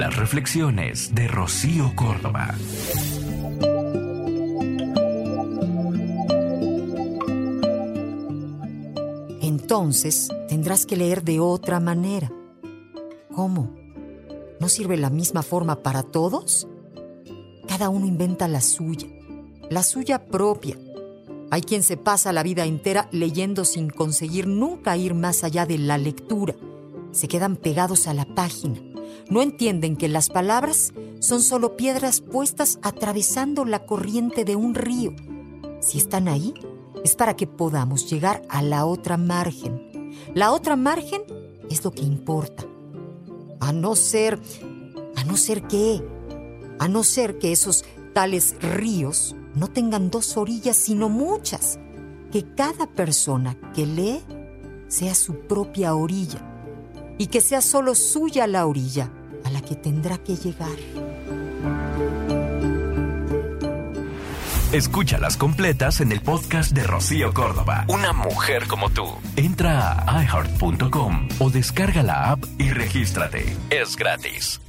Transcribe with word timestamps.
Las 0.00 0.16
reflexiones 0.16 1.14
de 1.14 1.28
Rocío 1.28 1.92
Córdoba. 1.94 2.54
Entonces 9.42 10.30
tendrás 10.48 10.86
que 10.86 10.96
leer 10.96 11.22
de 11.22 11.38
otra 11.40 11.80
manera. 11.80 12.32
¿Cómo? 13.34 13.76
¿No 14.58 14.70
sirve 14.70 14.96
la 14.96 15.10
misma 15.10 15.42
forma 15.42 15.82
para 15.82 16.02
todos? 16.02 16.66
Cada 17.68 17.90
uno 17.90 18.06
inventa 18.06 18.48
la 18.48 18.62
suya, 18.62 19.06
la 19.68 19.82
suya 19.82 20.28
propia. 20.28 20.78
Hay 21.50 21.60
quien 21.60 21.82
se 21.82 21.98
pasa 21.98 22.32
la 22.32 22.42
vida 22.42 22.64
entera 22.64 23.10
leyendo 23.12 23.66
sin 23.66 23.90
conseguir 23.90 24.46
nunca 24.46 24.96
ir 24.96 25.12
más 25.12 25.44
allá 25.44 25.66
de 25.66 25.76
la 25.76 25.98
lectura. 25.98 26.54
Se 27.12 27.28
quedan 27.28 27.56
pegados 27.56 28.06
a 28.06 28.14
la 28.14 28.24
página. 28.24 28.89
No 29.28 29.42
entienden 29.42 29.96
que 29.96 30.08
las 30.08 30.28
palabras 30.28 30.92
son 31.20 31.42
solo 31.42 31.76
piedras 31.76 32.20
puestas 32.20 32.78
atravesando 32.82 33.64
la 33.64 33.86
corriente 33.86 34.44
de 34.44 34.56
un 34.56 34.74
río. 34.74 35.14
Si 35.80 35.98
están 35.98 36.28
ahí, 36.28 36.54
es 37.04 37.14
para 37.14 37.36
que 37.36 37.46
podamos 37.46 38.10
llegar 38.10 38.42
a 38.48 38.62
la 38.62 38.84
otra 38.84 39.16
margen. 39.16 40.12
La 40.34 40.52
otra 40.52 40.76
margen 40.76 41.22
es 41.70 41.84
lo 41.84 41.92
que 41.92 42.02
importa. 42.02 42.64
A 43.60 43.72
no 43.72 43.94
ser, 43.94 44.40
a 45.16 45.24
no 45.24 45.36
ser 45.36 45.62
qué, 45.62 46.02
a 46.78 46.88
no 46.88 47.04
ser 47.04 47.38
que 47.38 47.52
esos 47.52 47.84
tales 48.12 48.56
ríos 48.60 49.36
no 49.54 49.68
tengan 49.68 50.10
dos 50.10 50.36
orillas, 50.36 50.76
sino 50.76 51.08
muchas. 51.08 51.78
Que 52.32 52.54
cada 52.54 52.86
persona 52.86 53.56
que 53.74 53.86
lee 53.86 54.20
sea 54.88 55.14
su 55.14 55.34
propia 55.34 55.94
orilla 55.94 56.49
y 57.20 57.26
que 57.26 57.42
sea 57.42 57.60
solo 57.60 57.94
suya 57.94 58.46
la 58.46 58.64
orilla 58.64 59.10
a 59.44 59.50
la 59.50 59.60
que 59.60 59.74
tendrá 59.76 60.16
que 60.16 60.36
llegar. 60.36 60.78
Escúchalas 64.72 65.36
completas 65.36 66.00
en 66.00 66.12
el 66.12 66.22
podcast 66.22 66.72
de 66.72 66.82
Rocío 66.82 67.34
Córdoba. 67.34 67.84
Una 67.88 68.14
mujer 68.14 68.66
como 68.68 68.88
tú. 68.88 69.04
Entra 69.36 70.02
a 70.06 70.22
iheart.com 70.22 71.28
o 71.40 71.50
descarga 71.50 72.02
la 72.02 72.30
app 72.30 72.42
y 72.58 72.70
regístrate. 72.70 73.54
Es 73.68 73.96
gratis. 73.96 74.62